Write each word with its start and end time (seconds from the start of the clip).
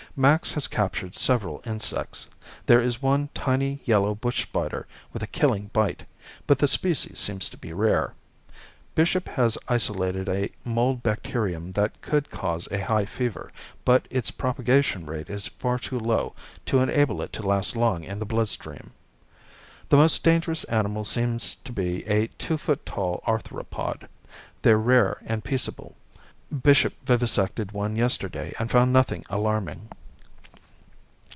Max 0.13 0.51
has 0.55 0.67
captured 0.67 1.15
several 1.15 1.61
insects. 1.65 2.27
There 2.65 2.81
is 2.81 3.01
one 3.01 3.29
tiny 3.33 3.79
yellow 3.85 4.13
bush 4.13 4.43
spider 4.43 4.85
with 5.13 5.23
a 5.23 5.27
killing 5.27 5.67
bite, 5.71 6.03
but 6.45 6.57
the 6.59 6.67
species 6.67 7.17
seem 7.17 7.39
to 7.39 7.55
be 7.55 7.71
rare. 7.71 8.13
Bishop 8.93 9.29
has 9.29 9.57
isolated 9.69 10.27
a 10.27 10.51
mold 10.65 11.01
bacterium 11.01 11.71
that 11.71 12.01
could 12.01 12.29
cause 12.29 12.67
a 12.73 12.81
high 12.83 13.05
fever, 13.05 13.53
but 13.85 14.05
its 14.09 14.31
propagation 14.31 15.05
rate 15.05 15.29
is 15.29 15.47
far 15.47 15.79
too 15.79 15.97
low 15.97 16.33
to 16.65 16.79
enable 16.79 17.21
it 17.21 17.31
to 17.31 17.47
last 17.47 17.77
long 17.77 18.03
in 18.03 18.19
the 18.19 18.25
bloodstream. 18.25 18.91
The 19.87 19.95
most 19.97 20.25
dangerous 20.25 20.65
animal 20.65 21.05
seems 21.05 21.55
to 21.55 21.71
be 21.71 22.05
a 22.05 22.27
two 22.37 22.57
foot 22.57 22.85
tall 22.85 23.23
arthropod. 23.25 24.09
They're 24.61 24.77
rare 24.77 25.19
and 25.25 25.41
peaceable. 25.41 25.95
Bishop 26.51 26.95
vivisected 27.05 27.71
one 27.71 27.95
yesterday 27.95 28.53
and 28.59 28.69
found 28.69 28.91
nothing 28.91 29.23
alarming. 29.29 29.87